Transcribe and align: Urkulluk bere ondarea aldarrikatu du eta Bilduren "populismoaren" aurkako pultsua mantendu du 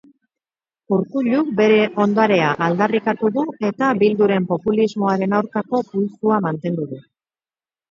Urkulluk 0.95 1.51
bere 1.59 1.77
ondarea 2.05 2.47
aldarrikatu 2.69 3.31
du 3.37 3.45
eta 3.71 3.91
Bilduren 4.01 4.49
"populismoaren" 4.55 5.39
aurkako 5.43 5.85
pultsua 5.93 6.43
mantendu 6.49 6.91
du 6.91 7.03